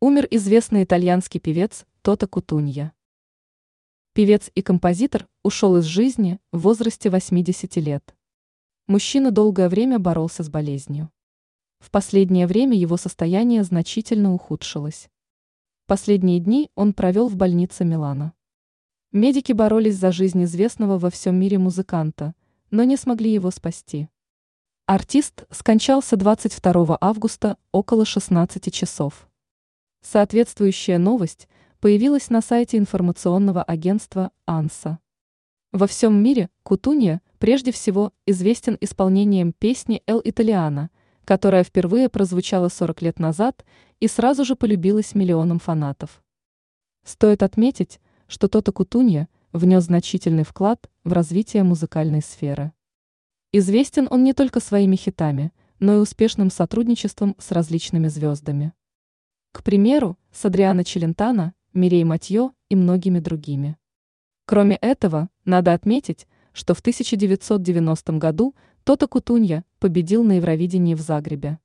Умер 0.00 0.28
известный 0.30 0.84
итальянский 0.84 1.40
певец 1.40 1.84
Тота 2.02 2.28
Кутунья. 2.28 2.92
Певец 4.12 4.48
и 4.54 4.62
композитор 4.62 5.26
ушел 5.42 5.76
из 5.76 5.86
жизни 5.86 6.38
в 6.52 6.60
возрасте 6.60 7.10
80 7.10 7.74
лет. 7.78 8.14
Мужчина 8.86 9.32
долгое 9.32 9.68
время 9.68 9.98
боролся 9.98 10.44
с 10.44 10.48
болезнью. 10.48 11.10
В 11.80 11.90
последнее 11.90 12.46
время 12.46 12.78
его 12.78 12.96
состояние 12.96 13.64
значительно 13.64 14.32
ухудшилось. 14.32 15.10
Последние 15.86 16.38
дни 16.38 16.70
он 16.76 16.92
провел 16.92 17.26
в 17.26 17.34
больнице 17.34 17.84
Милана. 17.84 18.34
Медики 19.10 19.50
боролись 19.50 19.96
за 19.96 20.12
жизнь 20.12 20.44
известного 20.44 21.00
во 21.00 21.10
всем 21.10 21.34
мире 21.34 21.58
музыканта, 21.58 22.36
но 22.70 22.84
не 22.84 22.96
смогли 22.96 23.32
его 23.32 23.50
спасти. 23.50 24.08
Артист 24.86 25.44
скончался 25.50 26.16
22 26.16 26.98
августа 27.00 27.58
около 27.72 28.04
16 28.04 28.72
часов. 28.72 29.27
Соответствующая 30.00 30.98
новость 30.98 31.48
появилась 31.80 32.30
на 32.30 32.40
сайте 32.40 32.78
информационного 32.78 33.62
агентства 33.62 34.30
«Анса». 34.46 34.98
Во 35.72 35.86
всем 35.86 36.22
мире 36.22 36.48
Кутунья 36.62 37.20
прежде 37.38 37.72
всего 37.72 38.12
известен 38.24 38.78
исполнением 38.80 39.52
песни 39.52 40.02
«Эл 40.06 40.20
Италиана», 40.24 40.90
которая 41.24 41.62
впервые 41.62 42.08
прозвучала 42.08 42.68
40 42.68 43.02
лет 43.02 43.18
назад 43.18 43.64
и 44.00 44.08
сразу 44.08 44.44
же 44.44 44.56
полюбилась 44.56 45.14
миллионам 45.14 45.58
фанатов. 45.58 46.22
Стоит 47.04 47.42
отметить, 47.42 48.00
что 48.28 48.48
Тота 48.48 48.72
Кутунья 48.72 49.28
внес 49.52 49.84
значительный 49.84 50.44
вклад 50.44 50.88
в 51.04 51.12
развитие 51.12 51.64
музыкальной 51.64 52.22
сферы. 52.22 52.72
Известен 53.52 54.08
он 54.10 54.24
не 54.24 54.34
только 54.34 54.60
своими 54.60 54.96
хитами, 54.96 55.52
но 55.78 55.94
и 55.94 55.98
успешным 55.98 56.50
сотрудничеством 56.50 57.36
с 57.38 57.50
различными 57.50 58.08
звездами. 58.08 58.72
К 59.52 59.62
примеру, 59.62 60.18
с 60.30 60.44
Адриано 60.44 60.84
Челентано, 60.84 61.54
Мирей 61.72 62.04
Матье 62.04 62.50
и 62.68 62.76
многими 62.76 63.18
другими. 63.18 63.76
Кроме 64.44 64.76
этого, 64.76 65.28
надо 65.44 65.72
отметить, 65.72 66.26
что 66.52 66.74
в 66.74 66.80
1990 66.80 68.12
году 68.14 68.54
Тота 68.84 69.06
Кутунья 69.06 69.64
победил 69.78 70.24
на 70.24 70.32
Евровидении 70.32 70.94
в 70.94 71.00
Загребе. 71.00 71.58